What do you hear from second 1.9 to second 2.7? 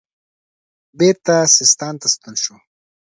ته ستون شو.